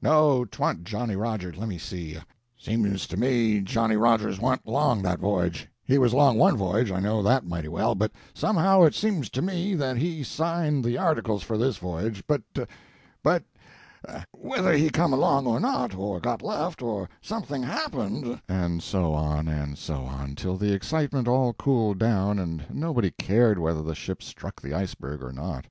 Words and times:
no, 0.00 0.44
'twa'n't 0.44 0.84
Johnny 0.84 1.16
Rogers... 1.16 1.56
lemme 1.56 1.76
see... 1.76 2.16
seems 2.56 3.04
to 3.08 3.16
me 3.16 3.60
Johnny 3.60 3.96
Rogers 3.96 4.38
wa'n't 4.38 4.62
along 4.64 5.02
that 5.02 5.18
voyage; 5.18 5.66
he 5.84 5.98
was 5.98 6.12
along 6.12 6.38
one 6.38 6.56
voyage, 6.56 6.92
I 6.92 7.00
know 7.00 7.20
that 7.24 7.44
mighty 7.48 7.66
well, 7.66 7.96
but 7.96 8.12
somehow 8.32 8.84
it 8.84 8.94
seems 8.94 9.28
to 9.30 9.42
me 9.42 9.74
that 9.74 9.96
he 9.96 10.22
signed 10.22 10.84
the 10.84 10.98
articles 10.98 11.42
for 11.42 11.58
this 11.58 11.78
voyage, 11.78 12.22
but 12.28 12.42
but 13.24 13.42
whether 14.30 14.72
he 14.72 14.88
come 14.88 15.12
along 15.12 15.48
or 15.48 15.58
not, 15.58 15.96
or 15.96 16.20
got 16.20 16.42
left, 16.42 16.80
or 16.80 17.08
something 17.20 17.64
happened" 17.64 18.40
And 18.48 18.84
so 18.84 19.12
on 19.12 19.48
and 19.48 19.76
so 19.76 20.04
on 20.04 20.36
till 20.36 20.56
the 20.56 20.72
excitement 20.72 21.26
all 21.26 21.54
cooled 21.54 21.98
down 21.98 22.38
and 22.38 22.64
nobody 22.72 23.10
cared 23.10 23.58
whether 23.58 23.82
the 23.82 23.96
ship 23.96 24.22
struck 24.22 24.62
the 24.62 24.74
iceberg 24.74 25.24
or 25.24 25.32
not. 25.32 25.66